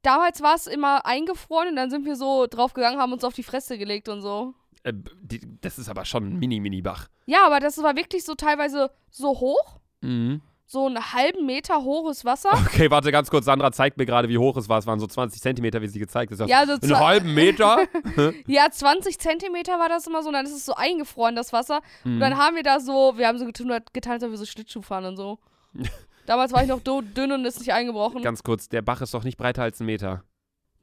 damals 0.03 0.41
war 0.43 0.55
es 0.55 0.67
immer 0.67 1.05
eingefroren 1.07 1.69
und 1.71 1.77
dann 1.77 1.91
sind 1.91 2.05
wir 2.07 2.17
so 2.17 2.47
drauf 2.47 2.73
gegangen, 2.73 2.99
haben 2.99 3.13
uns 3.13 3.25
auf 3.25 3.35
die 3.35 3.43
Fresse 3.43 3.79
gelegt 3.79 4.09
und 4.09 4.21
so. 4.23 4.55
Äh, 4.83 4.93
die, 5.21 5.41
das 5.61 5.79
ist 5.79 5.89
aber 5.89 6.05
schon 6.05 6.25
ein 6.29 6.39
Mini-Mini-Bach. 6.39 7.09
Ja, 7.27 7.45
aber 7.47 7.61
das 7.61 7.81
war 7.83 7.97
wirklich 7.97 8.25
so 8.25 8.35
teilweise 8.35 8.91
so 9.11 9.29
hoch. 9.41 9.81
Mhm. 10.01 10.41
So 10.69 10.87
einen 10.87 11.13
halben 11.13 11.47
Meter 11.47 11.85
hohes 11.85 12.25
Wasser. 12.25 12.51
Okay, 12.53 12.91
warte 12.91 13.13
ganz 13.13 13.31
kurz. 13.31 13.45
Sandra 13.45 13.71
zeigt 13.71 13.99
mir 13.99 14.05
gerade, 14.07 14.29
wie 14.29 14.37
hoch 14.39 14.57
es 14.57 14.69
war. 14.69 14.79
Es 14.79 14.87
waren 14.87 14.99
so 14.99 15.07
20 15.07 15.41
Zentimeter, 15.41 15.81
wie 15.81 15.87
sie 15.87 16.01
gezeigt 16.01 16.33
hat. 16.33 16.49
Ja, 16.49 16.67
so 16.67 16.73
einen 16.73 16.83
zwei- 16.83 16.97
halben 16.99 17.35
Meter. 17.35 17.79
Ja, 18.47 18.69
20 18.71 19.19
Zentimeter 19.21 19.79
war 19.79 19.89
das 19.89 20.07
immer 20.09 20.23
so. 20.23 20.29
Und 20.29 20.33
dann 20.35 20.45
ist 20.45 20.53
es 20.57 20.65
so 20.67 20.75
eingefroren, 20.75 21.37
das 21.37 21.53
Wasser. 21.53 21.83
Und 22.05 22.17
Mhm. 22.17 22.21
dann 22.21 22.37
haben 22.37 22.57
wir 22.57 22.65
da 22.65 22.81
so, 22.81 23.15
wir 23.17 23.29
haben 23.29 23.39
so 23.39 23.47
getan, 23.47 23.81
getan 23.93 24.15
als 24.15 24.25
ob 24.25 24.31
wir 24.31 24.39
so 24.39 24.45
Schlittschuh 24.45 24.83
fahren 24.83 25.05
und 25.05 25.17
so. 25.17 25.39
Damals 26.27 26.53
war 26.53 26.63
ich 26.63 26.69
noch 26.69 26.81
dünn 26.81 27.31
und 27.31 27.45
ist 27.45 27.61
nicht 27.61 27.73
eingebrochen. 27.73 28.21
Ganz 28.23 28.43
kurz, 28.43 28.69
der 28.69 28.83
Bach 28.83 29.01
ist 29.01 29.15
doch 29.15 29.23
nicht 29.23 29.37
breiter 29.39 29.63
als 29.63 29.79
ein 29.79 29.87
Meter. 29.87 30.25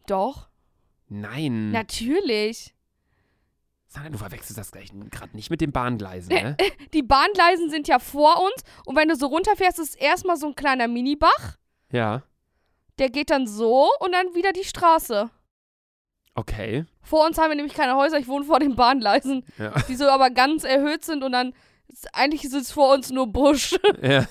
Doch, 0.07 0.47
Nein. 1.09 1.71
natürlich. 1.71 2.72
Sandra, 3.93 4.09
du 4.09 4.17
verwechselst 4.17 4.57
das 4.57 4.71
gleich 4.71 4.91
gerade 5.11 5.35
nicht 5.35 5.51
mit 5.51 5.61
den 5.61 5.71
Bahngleisen, 5.71 6.33
ne? 6.33 6.57
Die 6.93 7.03
Bahngleisen 7.03 7.69
sind 7.69 7.87
ja 7.87 7.99
vor 7.99 8.41
uns. 8.43 8.63
Und 8.85 8.95
wenn 8.95 9.07
du 9.07 9.15
so 9.15 9.27
runterfährst, 9.27 9.77
ist 9.77 9.93
erstmal 10.01 10.35
so 10.37 10.47
ein 10.47 10.55
kleiner 10.55 10.87
Minibach. 10.87 11.57
ja. 11.91 12.23
Der 12.99 13.09
geht 13.09 13.31
dann 13.31 13.47
so 13.47 13.89
und 14.01 14.11
dann 14.11 14.35
wieder 14.35 14.53
die 14.53 14.63
Straße. 14.63 15.27
Okay. 16.35 16.85
Vor 17.01 17.25
uns 17.25 17.39
haben 17.39 17.49
wir 17.49 17.55
nämlich 17.55 17.73
keine 17.73 17.95
Häuser, 17.95 18.19
ich 18.19 18.27
wohne 18.27 18.45
vor 18.45 18.59
den 18.59 18.75
Bahngleisen, 18.75 19.43
Ja. 19.57 19.71
die 19.87 19.95
so 19.95 20.07
aber 20.09 20.29
ganz 20.29 20.63
erhöht 20.63 21.03
sind 21.03 21.23
und 21.23 21.31
dann 21.31 21.53
eigentlich 22.13 22.43
ist 22.43 22.53
es 22.53 22.71
vor 22.71 22.93
uns 22.93 23.09
nur 23.11 23.27
Busch. 23.27 23.75
Ja. 24.01 24.25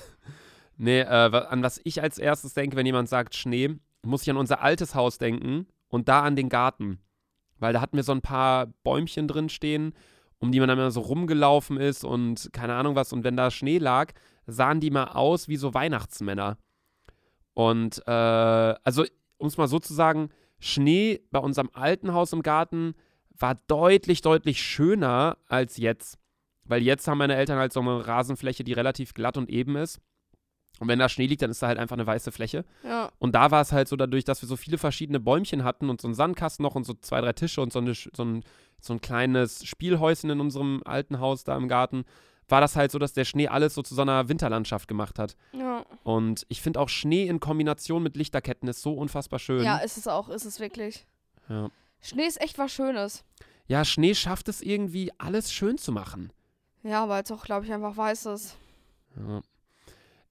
Nee, 0.77 1.01
äh, 1.01 1.05
an 1.05 1.61
was 1.61 1.79
ich 1.83 2.01
als 2.01 2.17
erstes 2.17 2.53
denke, 2.53 2.75
wenn 2.77 2.85
jemand 2.85 3.07
sagt 3.09 3.35
Schnee, 3.35 3.75
muss 4.01 4.23
ich 4.23 4.29
an 4.29 4.37
unser 4.37 4.61
altes 4.61 4.95
Haus 4.95 5.17
denken 5.17 5.67
und 5.89 6.07
da 6.07 6.21
an 6.23 6.35
den 6.37 6.47
Garten. 6.49 6.99
Weil 7.63 7.71
da 7.71 7.79
hatten 7.79 7.95
wir 7.95 8.03
so 8.03 8.11
ein 8.11 8.21
paar 8.21 8.67
Bäumchen 8.83 9.27
drin 9.27 9.47
stehen, 9.47 9.93
um 10.37 10.51
die 10.51 10.59
man 10.59 10.67
dann 10.67 10.77
immer 10.77 10.91
so 10.91 10.99
rumgelaufen 10.99 11.77
ist 11.77 12.03
und 12.03 12.49
keine 12.51 12.75
Ahnung 12.75 12.95
was. 12.95 13.13
Und 13.13 13.23
wenn 13.23 13.37
da 13.37 13.49
Schnee 13.49 13.77
lag, 13.77 14.11
sahen 14.45 14.81
die 14.81 14.91
mal 14.91 15.05
aus 15.05 15.47
wie 15.47 15.55
so 15.55 15.73
Weihnachtsmänner. 15.73 16.57
Und 17.53 18.05
äh, 18.05 18.11
also, 18.11 19.05
um 19.37 19.47
es 19.47 19.55
mal 19.55 19.69
so 19.69 19.79
zu 19.79 19.93
sagen, 19.93 20.29
Schnee 20.59 21.21
bei 21.31 21.39
unserem 21.39 21.69
alten 21.71 22.13
Haus 22.13 22.33
im 22.33 22.43
Garten 22.43 22.95
war 23.29 23.55
deutlich, 23.67 24.21
deutlich 24.21 24.61
schöner 24.61 25.37
als 25.47 25.77
jetzt. 25.77 26.19
Weil 26.65 26.81
jetzt 26.81 27.07
haben 27.07 27.17
meine 27.17 27.35
Eltern 27.35 27.59
halt 27.59 27.71
so 27.71 27.79
eine 27.79 28.05
Rasenfläche, 28.05 28.65
die 28.65 28.73
relativ 28.73 29.13
glatt 29.13 29.37
und 29.37 29.49
eben 29.49 29.77
ist. 29.77 30.01
Und 30.79 30.87
wenn 30.87 30.99
da 30.99 31.07
Schnee 31.07 31.27
liegt, 31.27 31.41
dann 31.41 31.51
ist 31.51 31.61
da 31.61 31.67
halt 31.67 31.77
einfach 31.77 31.95
eine 31.95 32.07
weiße 32.07 32.31
Fläche. 32.31 32.65
Ja. 32.83 33.11
Und 33.19 33.35
da 33.35 33.51
war 33.51 33.61
es 33.61 33.71
halt 33.71 33.87
so 33.87 33.95
dadurch, 33.95 34.23
dass 34.23 34.41
wir 34.41 34.49
so 34.49 34.55
viele 34.55 34.77
verschiedene 34.77 35.19
Bäumchen 35.19 35.63
hatten 35.63 35.89
und 35.89 36.01
so 36.01 36.07
einen 36.07 36.15
Sandkasten 36.15 36.63
noch 36.63 36.75
und 36.75 36.83
so 36.83 36.93
zwei, 36.95 37.21
drei 37.21 37.33
Tische 37.33 37.61
und 37.61 37.71
so, 37.71 37.79
eine, 37.79 37.93
so, 37.93 38.23
ein, 38.23 38.43
so 38.81 38.93
ein 38.93 39.01
kleines 39.01 39.65
Spielhäuschen 39.65 40.29
in 40.29 40.39
unserem 40.39 40.81
alten 40.85 41.19
Haus 41.19 41.43
da 41.43 41.55
im 41.55 41.67
Garten, 41.67 42.05
war 42.49 42.59
das 42.59 42.75
halt 42.75 42.91
so, 42.91 42.99
dass 42.99 43.13
der 43.13 43.25
Schnee 43.25 43.47
alles 43.47 43.73
so 43.75 43.81
zu 43.81 43.95
so 43.95 44.01
einer 44.01 44.27
Winterlandschaft 44.29 44.87
gemacht 44.87 45.19
hat. 45.19 45.35
Ja. 45.53 45.85
Und 46.03 46.45
ich 46.49 46.61
finde 46.61 46.79
auch 46.79 46.89
Schnee 46.89 47.27
in 47.27 47.39
Kombination 47.39 48.03
mit 48.03 48.17
Lichterketten 48.17 48.67
ist 48.67 48.81
so 48.81 48.93
unfassbar 48.93 49.39
schön. 49.39 49.63
ja, 49.63 49.77
ist 49.77 49.97
es 49.97 50.07
auch, 50.07 50.29
ist 50.29 50.45
es 50.45 50.59
wirklich. 50.59 51.05
Ja. 51.49 51.69
Schnee 52.01 52.25
ist 52.25 52.41
echt 52.41 52.57
was 52.57 52.71
Schönes. 52.71 53.23
Ja, 53.67 53.85
Schnee 53.85 54.13
schafft 54.13 54.49
es 54.49 54.61
irgendwie, 54.61 55.11
alles 55.17 55.53
schön 55.53 55.77
zu 55.77 55.91
machen. 55.91 56.33
Ja, 56.83 57.07
weil 57.07 57.23
es 57.23 57.31
auch, 57.31 57.45
glaube 57.45 57.65
ich, 57.65 57.71
einfach 57.71 57.95
weiß 57.95 58.25
ist. 58.25 58.57
Ja. 59.15 59.41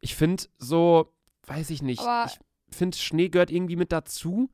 Ich 0.02 0.14
finde 0.14 0.44
so, 0.58 1.10
weiß 1.46 1.70
ich 1.70 1.80
nicht, 1.80 2.00
Aber- 2.00 2.30
ich 2.30 2.76
finde 2.76 2.98
Schnee 2.98 3.28
gehört 3.30 3.50
irgendwie 3.50 3.76
mit 3.76 3.92
dazu. 3.92 4.50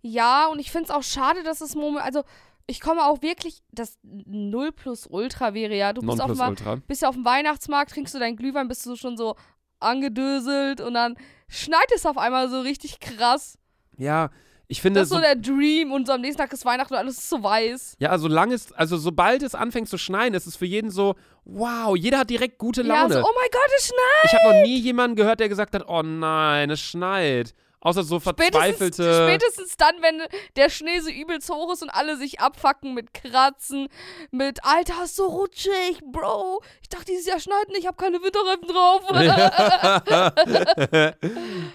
Ja, 0.00 0.46
und 0.46 0.58
ich 0.58 0.70
finde 0.70 0.84
es 0.86 0.90
auch 0.90 1.02
schade, 1.02 1.42
dass 1.42 1.60
es 1.60 1.74
Moment, 1.74 2.04
also 2.04 2.22
ich 2.66 2.80
komme 2.80 3.04
auch 3.04 3.20
wirklich, 3.22 3.62
das 3.72 3.98
0 4.02 4.72
plus 4.72 5.06
Ultra 5.06 5.54
wäre 5.54 5.76
ja, 5.76 5.92
du 5.92 6.00
bist 6.00 6.20
auf, 6.20 6.32
dem, 6.32 6.82
bist 6.86 7.02
ja 7.02 7.08
auf 7.08 7.14
dem 7.16 7.24
Weihnachtsmarkt, 7.24 7.90
trinkst 7.92 8.14
du 8.14 8.18
deinen 8.18 8.36
Glühwein, 8.36 8.68
bist 8.68 8.86
du 8.86 8.96
schon 8.96 9.16
so 9.16 9.36
angedöselt 9.80 10.80
und 10.80 10.94
dann 10.94 11.16
schneit 11.48 11.90
es 11.94 12.06
auf 12.06 12.16
einmal 12.16 12.48
so 12.48 12.60
richtig 12.60 13.00
krass. 13.00 13.58
Ja, 13.98 14.30
ich 14.72 14.82
finde 14.82 15.00
Das 15.00 15.06
ist 15.06 15.10
so 15.10 15.16
so, 15.16 15.20
der 15.22 15.36
Dream 15.36 15.92
und 15.92 16.06
so 16.06 16.12
am 16.14 16.20
nächsten 16.22 16.40
Tag 16.40 16.52
ist 16.52 16.64
Weihnachten 16.64 16.94
und 16.94 16.98
alles 16.98 17.18
ist 17.18 17.28
so 17.28 17.42
weiß. 17.42 17.96
ja, 18.00 18.16
solange 18.18 18.54
es, 18.54 18.72
also 18.72 18.96
sobald 18.96 19.42
es 19.42 19.54
anfängt 19.54 19.88
zu 19.88 19.98
schneien, 19.98 20.34
ist 20.34 20.46
es 20.46 20.56
für 20.56 20.64
jeden 20.66 20.90
so, 20.90 21.14
wow, 21.44 21.94
jeder 21.96 22.18
hat 22.20 22.30
direkt 22.30 22.58
gute 22.58 22.82
Ja, 22.82 23.02
Laune. 23.02 23.14
so, 23.14 23.20
oh 23.20 23.32
mein 23.34 23.48
Gott, 23.52 23.70
es 23.78 23.86
schneit. 23.86 24.24
Ich 24.24 24.32
habe 24.34 24.54
noch 24.56 24.62
nie 24.64 24.78
jemanden 24.78 25.14
gehört, 25.16 25.40
der 25.40 25.48
gesagt 25.48 25.74
hat, 25.74 25.84
oh 25.88 26.02
nein, 26.02 26.70
es 26.70 26.80
schneit. 26.80 27.54
Außer 27.84 28.04
so 28.04 28.20
Spätestens, 28.20 28.52
verzweifelte. 28.52 29.26
spätestens 29.28 29.76
dann, 29.76 29.96
wenn 30.02 30.22
der 30.54 30.70
Schnee 30.70 31.00
so 31.00 31.10
übelst 31.10 31.50
hoch 31.50 31.72
ist 31.72 31.82
und 31.82 31.90
alle 31.90 32.16
sich 32.16 32.38
abfacken 32.38 32.94
mit 32.94 33.12
Kratzen, 33.12 33.88
mit 34.30 34.64
Alter, 34.64 35.02
ist 35.04 35.16
so 35.16 35.26
rutschig, 35.26 36.00
Bro. 36.12 36.62
Ich 36.80 36.88
dachte, 36.88 37.06
dieses 37.06 37.26
Jahr 37.26 37.40
schneit 37.40 37.68
nicht, 37.68 37.80
ich 37.80 37.86
habe 37.88 37.96
keine 37.96 38.18
Winterreifen 38.22 38.68
drauf. 38.68 39.02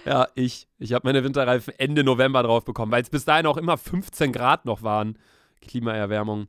ja, 0.06 0.26
ich. 0.34 0.66
Ich 0.78 0.92
habe 0.94 1.06
meine 1.06 1.22
Winterreifen 1.24 1.74
Ende 1.78 2.04
November 2.04 2.42
drauf 2.42 2.64
bekommen, 2.64 2.90
weil 2.90 3.02
es 3.02 3.10
bis 3.10 3.26
dahin 3.26 3.46
auch 3.46 3.56
immer 3.58 3.76
15 3.76 4.32
Grad 4.32 4.64
noch 4.64 4.82
waren. 4.82 5.18
Klimaerwärmung. 5.60 6.46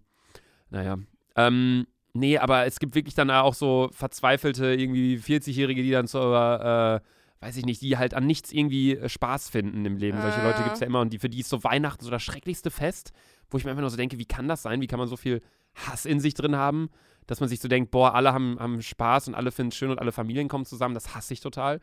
Naja. 0.70 1.00
Ähm, 1.36 1.86
nee, 2.14 2.38
aber 2.38 2.66
es 2.66 2.80
gibt 2.80 2.96
wirklich 2.96 3.16
dann 3.16 3.30
auch 3.30 3.56
so 3.56 3.90
verzweifelte, 3.92 4.68
irgendwie 4.74 5.18
40-Jährige, 5.18 5.82
die 5.82 5.92
dann 5.92 6.08
so, 6.08 6.34
äh, 6.34 7.00
weiß 7.42 7.56
ich 7.58 7.66
nicht, 7.66 7.82
die 7.82 7.98
halt 7.98 8.14
an 8.14 8.26
nichts 8.26 8.52
irgendwie 8.52 8.96
äh, 8.98 9.10
Spaß 9.10 9.50
finden 9.50 9.86
im 9.86 9.98
Leben. 9.98 10.22
Solche 10.22 10.42
Leute 10.42 10.60
Ah. 10.60 10.64
gibt 10.64 10.74
es 10.76 10.80
ja 10.82 10.88
immer 10.88 11.02
und 11.02 11.12
die, 11.14 11.20
für 11.20 11.30
die 11.30 11.40
ist 11.40 11.50
so 11.50 11.64
Weihnachten 11.64 12.04
so 12.04 12.12
das 12.12 12.22
schrecklichste 12.24 12.70
Fest, 12.72 13.12
wo 13.50 13.58
ich 13.58 13.64
mir 13.66 13.72
einfach 13.72 13.82
nur 13.82 13.90
so 13.90 13.98
denke, 13.98 14.18
wie 14.18 14.26
kann 14.26 14.48
das 14.48 14.62
sein? 14.62 14.82
Wie 14.82 14.88
kann 14.88 15.00
man 15.00 15.08
so 15.08 15.18
viel 15.18 15.42
Hass 15.74 16.06
in 16.06 16.20
sich 16.20 16.34
drin 16.34 16.56
haben, 16.56 16.90
dass 17.28 17.40
man 17.40 17.48
sich 17.48 17.60
so 17.60 17.68
denkt, 17.68 17.92
boah, 17.92 18.14
alle 18.16 18.34
haben, 18.34 18.60
haben 18.60 18.82
Spaß 18.82 19.28
und 19.30 19.36
alle 19.36 19.52
finden 19.52 19.70
es 19.70 19.76
schön 19.78 19.92
und 19.92 20.00
alle 20.00 20.12
Familien 20.12 20.48
kommen 20.48 20.66
zusammen. 20.66 20.96
Das 20.96 21.16
hasse 21.16 21.34
ich 21.34 21.40
total. 21.40 21.80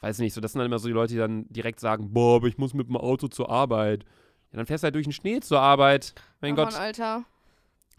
Weiß 0.00 0.18
nicht, 0.18 0.34
so 0.34 0.40
das 0.40 0.52
sind 0.52 0.58
dann 0.60 0.66
immer 0.66 0.78
so 0.78 0.88
die 0.88 0.94
Leute, 0.94 1.14
die 1.14 1.18
dann 1.18 1.46
direkt 1.48 1.80
sagen, 1.80 2.12
boah, 2.12 2.36
aber 2.36 2.46
ich 2.48 2.58
muss 2.58 2.74
mit 2.74 2.88
dem 2.88 2.96
Auto 2.96 3.28
zur 3.28 3.50
Arbeit. 3.50 4.04
Ja, 4.52 4.56
dann 4.58 4.66
fährst 4.66 4.82
du 4.82 4.86
halt 4.86 4.94
durch 4.94 5.06
den 5.06 5.12
Schnee 5.12 5.40
zur 5.40 5.60
Arbeit. 5.60 6.14
Mein 6.40 6.52
oh 6.52 6.56
Gott. 6.56 6.74
Alter. 6.74 7.24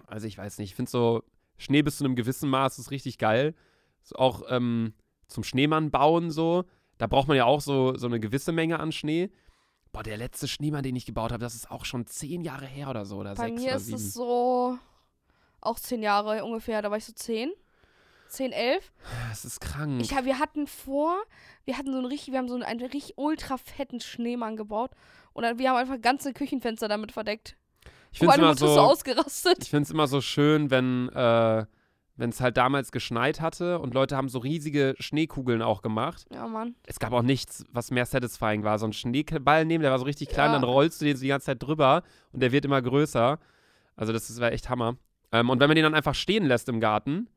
Also 0.08 0.28
ich 0.28 0.38
weiß 0.38 0.58
nicht, 0.60 0.70
ich 0.72 0.76
finde 0.76 0.90
so, 0.92 1.24
Schnee 1.58 1.82
bis 1.82 1.98
zu 1.98 2.06
einem 2.06 2.16
gewissen 2.16 2.50
Maß 2.50 2.80
ist 2.80 2.92
richtig 2.92 3.18
geil. 3.18 3.54
So 4.02 4.16
auch 4.16 4.44
ähm, 4.50 4.94
zum 5.28 5.44
Schneemann 5.44 5.92
bauen 5.92 6.32
so, 6.32 6.64
da 7.00 7.08
braucht 7.08 7.28
man 7.28 7.38
ja 7.38 7.46
auch 7.46 7.62
so, 7.62 7.98
so 7.98 8.06
eine 8.06 8.20
gewisse 8.20 8.52
Menge 8.52 8.80
an 8.80 8.92
Schnee. 8.92 9.32
Boah, 9.92 10.04
der 10.04 10.18
letzte 10.18 10.48
Schneemann, 10.48 10.84
den 10.84 10.96
ich 10.96 11.06
gebaut 11.08 11.32
habe, 11.32 11.42
das 11.42 11.56
ist 11.56 11.72
auch 11.72 11.86
schon 11.86 12.06
zehn 12.06 12.42
Jahre 12.42 12.68
her 12.68 12.90
oder 12.90 13.06
so, 13.06 13.18
oder 13.18 13.34
Bei 13.34 13.48
sechs 13.48 13.62
mir 13.62 13.68
oder 13.70 13.76
ist 13.78 13.86
sieben. 13.86 13.98
es 13.98 14.14
so 14.14 14.78
auch 15.62 15.80
zehn 15.80 16.04
Jahre 16.04 16.44
ungefähr, 16.46 16.82
da 16.82 16.92
war 16.92 16.98
ich 16.98 17.06
so 17.06 17.14
zehn. 17.14 17.52
Zehn, 18.28 18.52
elf. 18.52 18.92
das 19.30 19.44
ist 19.44 19.60
krank. 19.60 20.00
Ich 20.02 20.12
wir 20.12 20.38
hatten 20.38 20.68
vor, 20.68 21.18
wir 21.66 21.80
hatten 21.80 21.92
so 21.92 21.98
einen 21.98 22.06
richtig, 22.06 22.32
wir 22.32 22.38
haben 22.38 22.48
so 22.48 22.54
einen, 22.54 22.64
einen 22.64 22.82
richtig 22.82 23.18
ultra 23.18 23.58
fetten 23.58 24.00
Schneemann 24.00 24.56
gebaut 24.56 24.92
und 25.34 25.42
dann, 25.44 25.58
wir 25.58 25.70
haben 25.70 25.78
einfach 25.78 26.00
ganze 26.00 26.34
Küchenfenster 26.34 26.88
damit 26.88 27.12
verdeckt. 27.12 27.58
ich 28.12 28.20
finde 28.20 28.34
es 28.34 28.40
immer 28.40 28.56
so 28.56 28.68
so, 28.68 28.82
ausgerastet. 28.82 29.64
ich 29.64 29.70
find's 29.72 29.90
immer 29.90 30.06
so 30.06 30.22
schön, 30.22 30.70
wenn 30.70 31.10
äh, 31.10 31.66
es 32.28 32.42
halt 32.42 32.58
damals 32.58 32.92
geschneit 32.92 33.40
hatte 33.40 33.80
und 33.80 33.94
Leute 33.94 34.18
haben 34.18 34.28
so 34.28 34.40
riesige 34.40 34.94
Schneekugeln 35.00 35.62
auch 35.62 35.82
gemacht. 35.82 36.26
Ja, 36.34 36.46
Mann. 36.48 36.76
es 36.86 37.00
gab 37.00 37.14
auch 37.14 37.22
nichts, 37.22 37.64
was 37.72 37.92
mehr 37.92 38.06
satisfying 38.06 38.66
war. 38.66 38.78
So 38.78 38.86
einen 38.86 38.92
Schneeball 38.94 39.64
nehmen, 39.64 39.84
der 39.84 39.92
war 39.92 40.00
so 40.00 40.06
richtig 40.06 40.28
klein, 40.28 40.48
Ja. 40.48 40.54
dann 40.60 40.64
rollst 40.66 41.00
du 41.00 41.06
den 41.06 41.16
so 41.16 41.22
die 41.22 41.30
ganze 41.30 41.46
Zeit 41.46 41.64
drüber 41.64 42.04
und 42.34 42.42
der 42.44 42.52
wird 42.52 42.66
immer 42.66 42.82
größer. 42.82 43.40
Also 43.96 44.12
das 44.12 44.30
ist- 44.30 44.42
war 44.42 44.52
echt 44.52 44.70
Hammer. 44.70 44.98
Ähm, 45.32 45.50
und 45.50 45.62
wenn 45.62 45.70
man 45.70 45.76
den 45.76 45.84
dann 45.84 45.96
einfach 45.96 46.16
stehen 46.16 46.44
lässt 46.46 46.68
im 46.68 46.80
Garten 46.82 47.30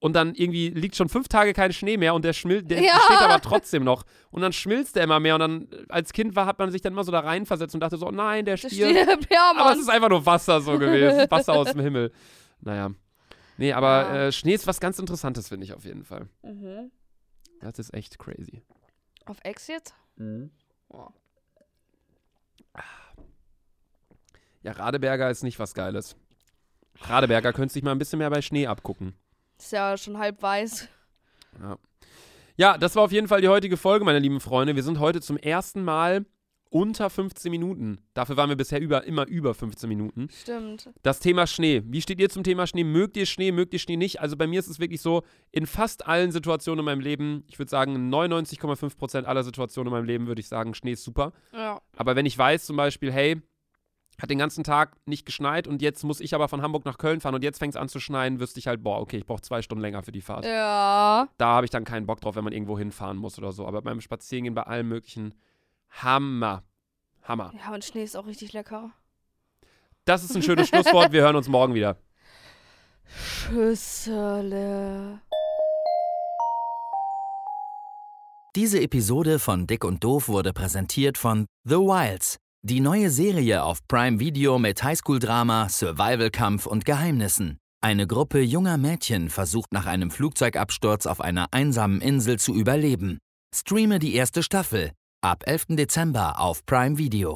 und 0.00 0.14
dann 0.14 0.34
irgendwie 0.34 0.68
liegt 0.68 0.96
schon 0.96 1.08
fünf 1.08 1.28
Tage 1.28 1.54
kein 1.54 1.72
Schnee 1.72 1.96
mehr 1.96 2.12
und 2.14 2.22
der 2.24 2.32
schmilzt, 2.34 2.70
der 2.70 2.80
Ja. 2.82 2.98
steht 3.06 3.22
aber 3.22 3.40
trotzdem 3.40 3.84
noch. 3.84 4.02
Und 4.30 4.42
dann 4.42 4.52
schmilzt 4.52 4.96
der 4.96 5.04
immer 5.04 5.20
mehr 5.20 5.34
und 5.36 5.40
dann 5.40 5.62
äh, 5.72 5.84
als 5.88 6.12
Kind 6.12 6.36
war, 6.36 6.44
hat 6.44 6.58
man 6.58 6.70
sich 6.70 6.82
dann 6.82 6.92
immer 6.92 7.04
so 7.04 7.12
da 7.12 7.20
reinversetzt 7.20 7.74
und 7.74 7.80
dachte 7.80 7.96
so, 7.96 8.06
oh 8.08 8.10
nein, 8.10 8.44
der 8.44 8.56
Das 8.56 8.70
stirbt. 8.72 8.98
stirbt, 8.98 9.32
ja, 9.32 9.52
Aber 9.56 9.72
es 9.72 9.78
ist 9.78 9.88
einfach 9.88 10.10
nur 10.10 10.26
Wasser 10.26 10.60
so 10.60 10.78
gewesen. 10.78 11.26
Wasser 11.30 11.54
aus 11.54 11.70
dem 11.72 11.80
Himmel. 11.80 12.12
Naja. 12.60 12.90
Nee, 13.58 13.72
aber 13.72 13.88
Ja. 14.02 14.16
äh, 14.26 14.32
Schnee 14.32 14.54
ist 14.54 14.66
was 14.66 14.80
ganz 14.80 14.98
Interessantes, 14.98 15.48
finde 15.48 15.64
ich 15.64 15.72
auf 15.72 15.84
jeden 15.84 16.04
Fall. 16.04 16.28
Mhm. 16.42 16.90
Das 17.60 17.78
ist 17.78 17.94
echt 17.94 18.18
crazy. 18.18 18.62
Auf 19.24 19.38
Ex 19.42 19.66
jetzt? 19.66 19.94
Oh. 20.88 21.08
Ja, 24.62 24.72
Radeberger 24.72 25.30
ist 25.30 25.42
nicht 25.42 25.58
was 25.58 25.74
Geiles. 25.74 26.16
Radeberger 27.00 27.52
könnte 27.52 27.72
sich 27.72 27.82
mal 27.82 27.92
ein 27.92 27.98
bisschen 27.98 28.18
mehr 28.18 28.30
bei 28.30 28.42
Schnee 28.42 28.66
abgucken. 28.66 29.14
Ist 29.58 29.72
ja 29.72 29.96
schon 29.96 30.18
halb 30.18 30.42
weiß. 30.42 30.88
Ja. 31.60 31.78
ja, 32.56 32.78
das 32.78 32.96
war 32.96 33.04
auf 33.04 33.12
jeden 33.12 33.28
Fall 33.28 33.40
die 33.40 33.48
heutige 33.48 33.76
Folge, 33.76 34.04
meine 34.04 34.18
lieben 34.18 34.40
Freunde. 34.40 34.76
Wir 34.76 34.82
sind 34.82 34.98
heute 34.98 35.20
zum 35.20 35.36
ersten 35.38 35.82
Mal 35.82 36.26
unter 36.70 37.10
15 37.10 37.50
Minuten. 37.50 37.98
Dafür 38.14 38.36
waren 38.36 38.48
wir 38.48 38.56
bisher 38.56 38.80
über, 38.80 39.04
immer 39.04 39.26
über 39.26 39.54
15 39.54 39.88
Minuten. 39.88 40.28
Stimmt. 40.30 40.90
Das 41.02 41.20
Thema 41.20 41.46
Schnee. 41.46 41.82
Wie 41.86 42.02
steht 42.02 42.20
ihr 42.20 42.28
zum 42.28 42.44
Thema 42.44 42.66
Schnee? 42.66 42.84
Mögt 42.84 43.16
ihr 43.16 43.26
Schnee? 43.26 43.52
Mögt 43.52 43.72
ihr 43.72 43.78
Schnee 43.78 43.96
nicht? 43.96 44.20
Also 44.20 44.36
bei 44.36 44.46
mir 44.46 44.60
ist 44.60 44.68
es 44.68 44.80
wirklich 44.80 45.00
so, 45.00 45.22
in 45.52 45.66
fast 45.66 46.06
allen 46.06 46.32
Situationen 46.32 46.80
in 46.80 46.84
meinem 46.84 47.00
Leben, 47.00 47.44
ich 47.48 47.58
würde 47.58 47.70
sagen, 47.70 47.94
in 47.94 48.12
99,5% 48.12 49.24
aller 49.24 49.44
Situationen 49.44 49.92
in 49.92 49.98
meinem 49.98 50.06
Leben 50.06 50.26
würde 50.26 50.40
ich 50.40 50.48
sagen, 50.48 50.74
Schnee 50.74 50.92
ist 50.92 51.04
super. 51.04 51.32
Ja. 51.52 51.80
Aber 51.96 52.16
wenn 52.16 52.26
ich 52.26 52.36
weiß 52.36 52.66
zum 52.66 52.76
Beispiel, 52.76 53.12
hey, 53.12 53.40
hat 54.20 54.30
den 54.30 54.38
ganzen 54.38 54.64
Tag 54.64 54.96
nicht 55.06 55.26
geschneit 55.26 55.68
und 55.68 55.82
jetzt 55.82 56.02
muss 56.02 56.20
ich 56.20 56.34
aber 56.34 56.48
von 56.48 56.62
Hamburg 56.62 56.84
nach 56.84 56.98
Köln 56.98 57.20
fahren 57.20 57.34
und 57.34 57.44
jetzt 57.44 57.58
fängt 57.58 57.74
es 57.74 57.80
an 57.80 57.88
zu 57.88 58.00
schneien, 58.00 58.40
wüsste 58.40 58.58
ich 58.58 58.66
halt, 58.66 58.82
boah, 58.82 59.00
okay, 59.00 59.18
ich 59.18 59.26
brauche 59.26 59.42
zwei 59.42 59.60
Stunden 59.62 59.82
länger 59.82 60.02
für 60.02 60.12
die 60.12 60.22
Fahrt. 60.22 60.44
Ja. 60.46 61.28
Da 61.36 61.46
habe 61.46 61.66
ich 61.66 61.70
dann 61.70 61.84
keinen 61.84 62.06
Bock 62.06 62.20
drauf, 62.20 62.36
wenn 62.36 62.44
man 62.44 62.52
irgendwo 62.52 62.78
hinfahren 62.78 63.18
muss 63.18 63.38
oder 63.38 63.52
so. 63.52 63.66
Aber 63.66 63.82
beim 63.82 64.00
Spazierengehen, 64.00 64.54
bei 64.54 64.62
allem 64.62 64.88
möglichen, 64.88 65.34
Hammer. 66.02 66.62
Hammer. 67.22 67.52
Ja, 67.56 67.72
und 67.72 67.84
Schnee 67.84 68.04
ist 68.04 68.16
auch 68.16 68.26
richtig 68.26 68.52
lecker. 68.52 68.90
Das 70.04 70.22
ist 70.22 70.36
ein 70.36 70.42
schönes 70.42 70.68
Schlusswort. 70.68 71.10
Wir 71.12 71.22
hören 71.22 71.36
uns 71.36 71.48
morgen 71.48 71.74
wieder. 71.74 71.96
Schüssele. 73.48 73.62
Diese 78.54 78.80
Episode 78.80 79.38
von 79.38 79.66
Dick 79.66 79.84
und 79.84 80.04
Doof 80.04 80.28
wurde 80.28 80.52
präsentiert 80.52 81.18
von 81.18 81.46
The 81.64 81.76
Wilds, 81.76 82.36
die 82.62 82.80
neue 82.80 83.10
Serie 83.10 83.62
auf 83.62 83.86
Prime 83.88 84.20
Video 84.20 84.58
mit 84.58 84.82
Highschool-Drama, 84.82 85.68
Survival-Kampf 85.68 86.66
und 86.66 86.84
Geheimnissen. 86.84 87.58
Eine 87.80 88.06
Gruppe 88.06 88.40
junger 88.40 88.76
Mädchen 88.76 89.30
versucht 89.30 89.72
nach 89.72 89.86
einem 89.86 90.10
Flugzeugabsturz 90.10 91.06
auf 91.06 91.20
einer 91.20 91.48
einsamen 91.52 92.00
Insel 92.00 92.38
zu 92.38 92.54
überleben. 92.54 93.18
Streame 93.54 93.98
die 93.98 94.14
erste 94.14 94.42
Staffel 94.42 94.92
ab 95.30 95.42
11. 95.46 95.76
Dezember 95.76 96.38
auf 96.38 96.64
Prime 96.66 96.98
Video. 96.98 97.34